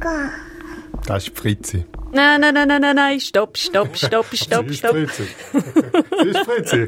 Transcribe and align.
Gaga. 0.00 0.30
Das 1.06 1.28
ist 1.28 1.38
Fritzi. 1.38 1.84
Nein, 2.12 2.40
nein, 2.40 2.54
nein, 2.54 2.68
nein, 2.68 2.80
nein, 2.80 2.96
nein, 2.96 3.20
stopp, 3.20 3.56
stopp, 3.56 3.96
stopp, 3.96 4.26
stopp, 4.32 4.64
Sie 4.66 4.72
ist 4.72 4.78
stopp. 4.78 4.92
Fritzi. 4.92 5.24
Sie 6.22 6.28
ist 6.28 6.38
Fritzi. 6.38 6.86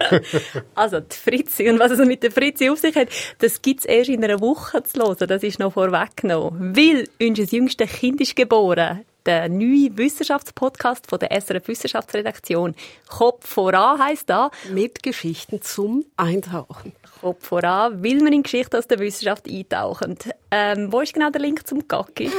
Also, 0.75 1.01
die 1.01 1.17
Fritzi 1.17 1.69
und 1.69 1.79
was 1.79 1.93
es 1.93 2.07
mit 2.07 2.23
der 2.23 2.31
Fritzi 2.31 2.71
auf 2.71 2.79
sich 2.79 2.95
hat, 2.97 3.09
das 3.39 3.61
gibt's 3.63 3.85
erst 3.85 4.11
in 4.11 4.25
einer 4.25 4.41
Woche 4.41 4.83
zu 4.83 5.01
hören. 5.01 5.29
Das 5.29 5.43
ist 5.43 5.59
noch 5.59 5.73
vorweggenommen. 5.73 6.77
Weil 6.77 7.09
unser 7.21 7.45
jüngste 7.45 7.86
Kind 7.86 8.21
ist 8.21 8.36
geboren. 8.36 9.05
Der 9.29 9.51
neue 9.51 9.95
Wissenschaftspodcast 9.99 11.07
von 11.07 11.19
der 11.19 11.39
SRF 11.39 11.69
Wissenschaftsredaktion. 11.69 12.75
Kopf 13.09 13.47
voran 13.47 14.03
heisst 14.03 14.31
da. 14.31 14.51
Mit 14.73 15.03
Geschichten 15.03 15.61
zum 15.61 16.07
Eintauchen. 16.17 16.95
Kopf 17.21 17.46
voran, 17.46 18.03
will 18.03 18.23
man 18.23 18.33
in 18.33 18.43
Geschichte 18.43 18.79
aus 18.79 18.87
der 18.87 19.01
Wissenschaft 19.01 19.46
eintauchen. 19.46 20.17
Ähm, 20.51 20.91
wo 20.91 21.03
ist 21.03 21.13
genau 21.13 21.29
der 21.29 21.43
Link 21.43 21.67
zum 21.67 21.87
Gacki? 21.87 22.31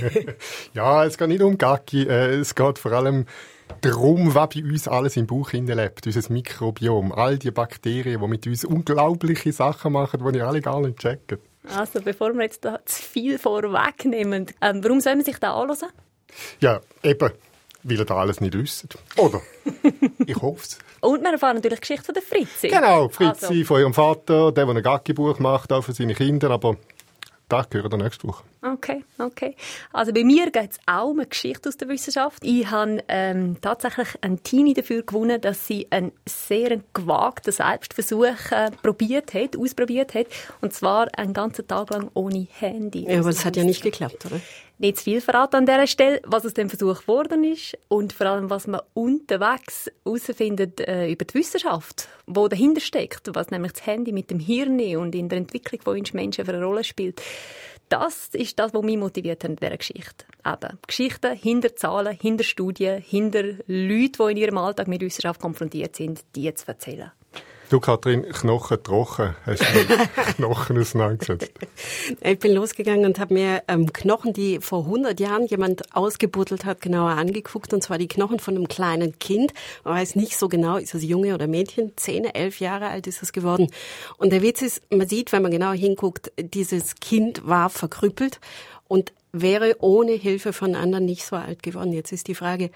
Ja, 0.74 1.06
es 1.06 1.16
geht 1.16 1.28
nicht 1.28 1.40
um 1.40 1.56
Gacki. 1.56 2.02
Äh, 2.02 2.40
es 2.40 2.54
geht 2.54 2.78
vor 2.78 2.92
allem 2.92 3.24
darum, 3.80 4.34
was 4.34 4.50
bei 4.50 4.62
uns 4.62 4.88
alles 4.88 5.16
im 5.16 5.26
Bauch 5.26 5.50
lebt. 5.52 6.06
Unser 6.06 6.30
Mikrobiom. 6.30 7.12
All 7.12 7.38
die 7.38 7.50
Bakterien, 7.50 8.20
die 8.20 8.28
mit 8.28 8.46
uns 8.46 8.66
unglaubliche 8.66 9.50
Sachen 9.50 9.94
machen, 9.94 10.22
die 10.30 10.38
ihr 10.38 10.46
alle 10.46 10.60
gar 10.60 10.78
nicht 10.82 10.98
checken. 10.98 11.38
Also, 11.68 12.00
bevor 12.00 12.34
wir 12.34 12.42
jetzt 12.42 12.64
da 12.64 12.80
zu 12.84 13.02
viel 13.02 13.38
vorwegnehmen, 13.38 14.46
ähm, 14.60 14.82
warum 14.82 15.00
soll 15.00 15.16
man 15.16 15.24
sich 15.24 15.38
da 15.38 15.54
anhören? 15.54 15.90
Ja, 16.60 16.80
eben, 17.02 17.30
weil 17.82 17.98
ihr 17.98 18.04
da 18.04 18.16
alles 18.16 18.40
nicht 18.40 18.54
wisst. 18.54 18.98
Oder? 19.16 19.40
ich 20.26 20.36
hoffe 20.36 20.62
es. 20.62 20.78
Und 21.00 21.22
wir 21.22 21.32
erfahren 21.32 21.56
natürlich 21.56 21.80
die 21.80 21.86
Geschichte 21.88 22.04
von 22.04 22.14
der 22.14 22.22
Fritzi. 22.22 22.68
Genau, 22.68 23.08
Fritzi 23.08 23.46
Also. 23.46 23.64
von 23.64 23.80
ihrem 23.80 23.94
Vater, 23.94 24.52
der, 24.52 24.66
der 24.66 24.74
ein 24.76 24.82
Gacki-Buch 24.82 25.38
macht, 25.38 25.72
auch 25.72 25.82
für 25.82 25.92
seine 25.92 26.14
Kinder, 26.14 26.50
aber 26.50 26.76
das 27.48 27.68
gehört 27.70 27.92
dann 27.92 28.00
nächste 28.00 28.26
Woche. 28.28 28.44
Okay, 28.64 29.04
okay. 29.18 29.56
Also 29.92 30.12
bei 30.12 30.22
mir 30.22 30.52
geht 30.52 30.70
es 30.70 30.78
auch 30.86 31.08
um 31.08 31.18
eine 31.18 31.26
Geschichte 31.26 31.68
aus 31.68 31.76
der 31.76 31.88
Wissenschaft. 31.88 32.44
Ich 32.44 32.70
habe 32.70 33.02
ähm, 33.08 33.56
tatsächlich 33.60 34.08
einen 34.20 34.40
Teenie 34.44 34.72
dafür 34.72 35.02
gewonnen, 35.02 35.40
dass 35.40 35.66
sie 35.66 35.88
einen 35.90 36.12
sehr 36.28 36.80
gewagten 36.94 37.52
Selbstversuch 37.52 38.52
äh, 38.52 38.70
probiert 38.80 39.34
hat, 39.34 39.56
ausprobiert 39.56 40.14
hat. 40.14 40.28
Und 40.60 40.72
zwar 40.72 41.08
einen 41.18 41.32
ganzen 41.32 41.66
Tag 41.66 41.90
lang 41.90 42.10
ohne 42.14 42.46
Handy. 42.60 43.04
Ja, 43.10 43.18
aber 43.18 43.30
das 43.30 43.44
hat 43.44 43.56
ja 43.56 43.64
nicht 43.64 43.82
geklappt, 43.82 44.26
oder? 44.26 44.40
Nicht 44.78 44.98
zu 44.98 45.04
viel 45.04 45.20
verraten 45.20 45.56
an 45.56 45.66
dieser 45.66 45.86
Stelle, 45.88 46.20
was 46.24 46.46
aus 46.46 46.54
dem 46.54 46.68
Versuch 46.68 47.02
geworden 47.02 47.44
ist 47.44 47.76
und 47.88 48.12
vor 48.12 48.26
allem, 48.26 48.48
was 48.48 48.66
man 48.66 48.80
unterwegs 48.94 49.90
herausfindet 50.04 50.80
äh, 50.80 51.10
über 51.10 51.24
die 51.24 51.34
Wissenschaft, 51.34 52.08
wo 52.26 52.48
dahinter 52.48 52.80
steckt, 52.80 53.28
was 53.34 53.50
nämlich 53.50 53.72
das 53.72 53.86
Handy 53.86 54.12
mit 54.12 54.30
dem 54.30 54.38
Hirn 54.38 54.80
und 54.96 55.14
in 55.14 55.28
der 55.28 55.38
Entwicklung 55.38 55.80
von 55.82 55.98
uns 55.98 56.12
Menschen 56.12 56.44
für 56.44 56.52
eine 56.52 56.64
Rolle 56.64 56.84
spielt. 56.84 57.20
Das 57.88 58.28
ist 58.32 58.58
das, 58.58 58.72
was 58.72 58.82
mich 58.82 58.96
motiviert 58.96 59.44
hat 59.44 59.50
in 59.50 59.56
dieser 59.56 59.76
Geschichte. 59.76 60.24
Eben, 60.46 60.78
Geschichten 60.86 61.36
hinter 61.36 61.76
Zahlen, 61.76 62.16
hinter 62.16 62.44
Studien, 62.44 63.00
hinter 63.00 63.42
Leuten, 63.66 64.26
die 64.26 64.30
in 64.30 64.36
ihrem 64.36 64.58
Alltag 64.58 64.88
mit 64.88 65.02
Wissenschaft 65.02 65.40
konfrontiert 65.40 65.96
sind, 65.96 66.24
die 66.34 66.52
zu 66.54 66.66
erzählen. 66.68 67.12
Du, 67.72 67.80
Kathrin, 67.80 68.24
Knochen 68.24 68.82
trocken. 68.82 69.34
Hast 69.46 69.62
du 69.62 69.96
Knochen 70.36 70.78
auseinandergesetzt? 70.78 71.52
Ich 72.20 72.38
bin 72.38 72.52
losgegangen 72.52 73.06
und 73.06 73.18
habe 73.18 73.32
mir 73.32 73.62
ähm, 73.66 73.90
Knochen, 73.90 74.34
die 74.34 74.60
vor 74.60 74.80
100 74.80 75.18
Jahren 75.18 75.46
jemand 75.46 75.94
ausgebuddelt 75.96 76.66
hat, 76.66 76.82
genauer 76.82 77.12
angeguckt. 77.12 77.72
Und 77.72 77.82
zwar 77.82 77.96
die 77.96 78.08
Knochen 78.08 78.40
von 78.40 78.56
einem 78.56 78.68
kleinen 78.68 79.18
Kind. 79.18 79.54
Man 79.84 79.94
weiß 79.94 80.16
nicht 80.16 80.36
so 80.36 80.50
genau, 80.50 80.76
ist 80.76 80.94
es 80.94 81.02
Junge 81.02 81.32
oder 81.32 81.46
Mädchen. 81.46 81.92
Zehn, 81.96 82.26
elf 82.26 82.60
Jahre 82.60 82.88
alt 82.88 83.06
ist 83.06 83.22
es 83.22 83.32
geworden. 83.32 83.68
Und 84.18 84.34
der 84.34 84.42
Witz 84.42 84.60
ist, 84.60 84.82
man 84.92 85.08
sieht, 85.08 85.32
wenn 85.32 85.40
man 85.40 85.50
genau 85.50 85.72
hinguckt, 85.72 86.30
dieses 86.38 86.96
Kind 86.96 87.46
war 87.48 87.70
verkrüppelt 87.70 88.38
und 88.86 89.14
wäre 89.32 89.76
ohne 89.80 90.12
Hilfe 90.12 90.52
von 90.52 90.74
anderen 90.74 91.06
nicht 91.06 91.24
so 91.24 91.36
alt 91.36 91.62
geworden. 91.62 91.94
Jetzt 91.94 92.12
ist 92.12 92.28
die 92.28 92.34
Frage, 92.34 92.70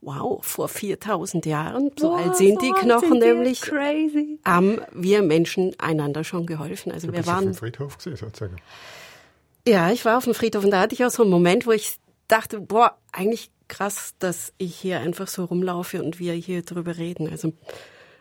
wow, 0.00 0.44
vor 0.44 0.68
4000 0.68 1.44
Jahren, 1.46 1.90
so 1.98 2.12
alt 2.14 2.36
sind 2.36 2.62
die 2.62 2.68
so 2.68 2.74
alt 2.74 2.82
Knochen 2.82 3.08
sind 3.10 3.22
die. 3.22 3.26
nämlich, 3.26 3.60
Crazy. 3.62 4.38
haben 4.44 4.80
wir 4.92 5.22
Menschen 5.22 5.74
einander 5.78 6.22
schon 6.24 6.46
geholfen. 6.46 6.92
Also 6.92 7.08
Du 7.08 7.12
wir 7.12 7.18
bist 7.18 7.28
auf 7.28 7.38
dem 7.38 7.46
waren 7.46 7.54
Friedhof 7.54 7.98
gewesen, 7.98 8.16
sozusagen. 8.16 8.56
ja, 9.66 9.90
ich 9.90 10.04
war 10.04 10.16
auf 10.18 10.24
dem 10.24 10.34
Friedhof 10.34 10.64
und 10.64 10.70
da 10.70 10.80
hatte 10.80 10.94
ich 10.94 11.04
auch 11.04 11.10
so 11.10 11.22
einen 11.22 11.30
Moment, 11.32 11.66
wo 11.66 11.72
ich 11.72 11.96
dachte, 12.28 12.60
boah, 12.60 12.96
eigentlich 13.12 13.50
krass, 13.68 14.14
dass 14.18 14.52
ich 14.58 14.76
hier 14.76 15.00
einfach 15.00 15.28
so 15.28 15.44
rumlaufe 15.44 16.02
und 16.02 16.18
wir 16.18 16.32
hier 16.34 16.62
drüber 16.62 16.96
reden. 16.96 17.28
Also 17.28 17.52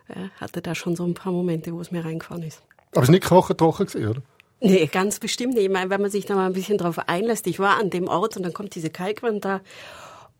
ja, 0.09 0.29
hatte 0.39 0.61
da 0.61 0.75
schon 0.75 0.95
so 0.95 1.03
ein 1.05 1.13
paar 1.13 1.31
Momente, 1.31 1.73
wo 1.73 1.79
es 1.81 1.91
mir 1.91 2.03
reingefahren 2.03 2.43
ist. 2.43 2.61
Aber 2.91 3.03
es 3.03 3.07
war 3.09 3.13
nicht 3.13 3.23
Knochen 3.25 3.55
trocken, 3.57 3.85
gewesen, 3.85 4.07
oder? 4.09 4.21
Nee, 4.59 4.87
ganz 4.87 5.19
bestimmt 5.19 5.53
nicht. 5.53 5.65
Ich 5.65 5.69
meine, 5.71 5.89
wenn 5.91 6.01
man 6.01 6.09
sich 6.09 6.25
da 6.25 6.33
mal 6.35 6.47
ein 6.47 6.53
bisschen 6.53 6.77
drauf 6.79 6.97
einlässt, 7.07 7.45
ich 7.47 7.59
war 7.59 7.77
an 7.77 7.91
dem 7.91 8.07
Ort 8.07 8.35
und 8.37 8.43
dann 8.43 8.53
kommt 8.53 8.73
diese 8.75 8.89
Kalkwand 8.89 9.45
da 9.45 9.61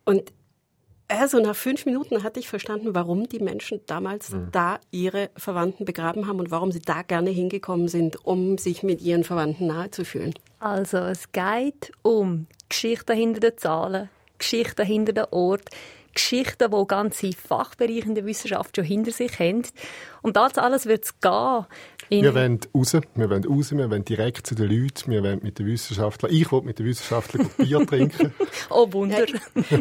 und 0.05 0.31
also 1.07 1.39
nach 1.39 1.55
fünf 1.55 1.85
Minuten 1.85 2.23
hatte 2.23 2.39
ich 2.39 2.47
verstanden, 2.47 2.93
warum 2.93 3.29
die 3.29 3.39
Menschen 3.39 3.81
damals 3.85 4.35
da 4.51 4.79
ihre 4.91 5.29
Verwandten 5.35 5.85
begraben 5.85 6.27
haben 6.27 6.39
und 6.39 6.51
warum 6.51 6.71
sie 6.71 6.79
da 6.79 7.01
gerne 7.01 7.29
hingekommen 7.29 7.87
sind, 7.87 8.25
um 8.25 8.57
sich 8.57 8.83
mit 8.83 9.01
ihren 9.01 9.23
Verwandten 9.23 9.67
nahe 9.67 9.91
zu 9.91 10.03
fühlen. 10.03 10.33
Also 10.59 10.97
es 10.97 11.31
geht 11.31 11.91
um 12.01 12.47
Geschichten 12.69 13.15
hinter 13.15 13.39
den 13.39 13.57
Zahlen, 13.57 14.09
Geschichten 14.37 14.85
hinter 14.85 15.13
den 15.13 15.25
Ort, 15.31 15.69
Geschichten, 16.17 16.71
die 16.71 16.87
ganze 16.87 17.31
Fachbereiche 17.31 18.07
in 18.07 18.15
der 18.15 18.25
Wissenschaft 18.25 18.75
schon 18.75 18.85
hinter 18.85 19.11
sich 19.11 19.39
haben. 19.39 19.63
Und 20.21 20.35
das 20.35 20.57
alles 20.57 20.85
wird 20.87 21.05
es 21.05 21.19
gehen. 21.19 22.23
Wir 22.23 22.33
wollen 22.33 22.59
raus, 22.75 22.93
wir 23.15 23.29
wollen 23.29 23.45
raus, 23.45 23.71
wir 23.71 23.89
wollen 23.89 24.03
direkt 24.03 24.47
zu 24.47 24.55
den 24.55 24.69
Leuten, 24.69 25.11
wir 25.11 25.23
wollen 25.23 25.39
mit 25.43 25.59
den 25.59 25.67
Wissenschaftlern, 25.67 26.33
ich 26.33 26.51
will 26.51 26.61
mit 26.61 26.79
den 26.79 26.85
Wissenschaftlern 26.85 27.49
Bier 27.57 27.85
trinken. 27.87 28.33
oh 28.69 28.91
Wunder. 28.91 29.25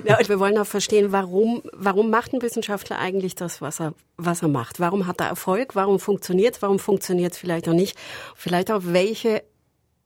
Ja, 0.04 0.18
wir 0.26 0.38
wollen 0.38 0.58
auch 0.58 0.66
verstehen, 0.66 1.12
warum, 1.12 1.62
warum 1.72 2.10
macht 2.10 2.32
ein 2.32 2.42
Wissenschaftler 2.42 2.98
eigentlich 2.98 3.34
das, 3.34 3.60
was 3.60 3.80
er, 3.80 3.94
was 4.16 4.42
er 4.42 4.48
macht? 4.48 4.78
Warum 4.78 5.06
hat 5.06 5.20
er 5.20 5.28
Erfolg? 5.28 5.74
Warum 5.74 5.98
funktioniert 5.98 6.56
es? 6.56 6.62
Warum 6.62 6.78
funktioniert 6.78 7.32
es 7.32 7.38
vielleicht 7.38 7.68
auch 7.68 7.74
nicht? 7.74 7.96
Vielleicht 8.34 8.70
auch, 8.70 8.82
welche 8.84 9.42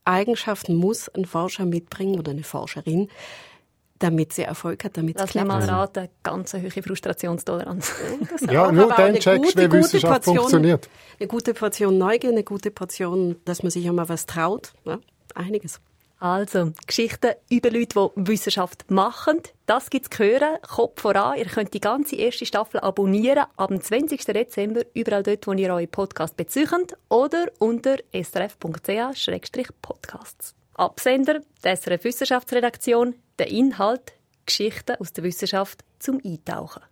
Eigenschaften 0.05 0.75
muss 0.75 1.09
ein 1.09 1.25
Forscher 1.25 1.67
mitbringen 1.67 2.19
oder 2.19 2.33
eine 2.33 2.45
Forscherin, 2.45 3.09
damit 4.01 4.33
sie 4.33 4.43
Erfolg 4.43 4.83
hat, 4.85 4.97
damit 4.97 5.17
es 5.19 5.35
mich 5.35 5.45
mal 5.45 5.63
klappt? 5.63 5.97
raten, 5.97 6.09
ganz 6.23 6.55
eine 6.55 6.65
hohe 6.65 6.83
Frustrationstoleranz. 6.83 7.93
Ja, 8.51 8.73
nur 8.81 8.89
dann 8.89 8.99
eine 9.01 9.19
checkst 9.21 9.45
du, 9.45 9.47
gute, 9.47 9.59
wie 9.59 9.65
gute 9.69 9.79
Wissenschaft 9.85 10.25
Portion- 10.25 10.37
funktioniert. 10.37 10.89
Eine 11.19 11.29
gute 11.29 11.55
Portion 11.55 11.99
Neugier, 11.99 12.31
eine 12.31 12.43
gute 12.43 12.71
Portion, 12.71 13.37
dass 13.45 13.63
man 13.63 13.71
sich 13.71 13.89
auch 13.89 13.95
mal 13.95 14.09
was 14.09 14.27
traut. 14.27 14.73
Ja, 14.85 14.99
einiges. 15.35 15.81
Also, 16.23 16.73
Geschichten 16.87 17.31
über 17.49 17.71
Leute, 17.71 18.11
die 18.15 18.29
Wissenschaft 18.29 18.91
machen. 18.91 19.41
Das 19.65 19.89
gibt's 19.89 20.11
zu 20.15 20.23
hören. 20.23 20.59
Kopf 20.61 21.01
voran. 21.01 21.39
Ihr 21.39 21.47
könnt 21.47 21.73
die 21.73 21.81
ganze 21.81 22.15
erste 22.17 22.45
Staffel 22.45 22.79
abonnieren 22.81 23.47
ab 23.57 23.69
dem 23.69 23.81
20. 23.81 24.23
Dezember 24.27 24.83
überall 24.93 25.23
dort, 25.23 25.47
wo 25.47 25.55
ihr 25.55 25.73
euren 25.73 25.89
Podcast 25.89 26.37
bezeichnet 26.37 26.93
oder 27.09 27.47
unter 27.59 27.97
srf.ch-podcasts. 28.13 30.55
Absender, 30.81 31.43
die 31.63 32.05
Wissenschaftsredaktion, 32.05 33.15
der 33.39 33.49
Inhalt, 33.49 34.15
Geschichten 34.47 34.97
aus 34.97 35.13
der 35.13 35.25
Wissenschaft 35.25 35.85
zum 35.99 36.21
Eintauchen. 36.25 36.83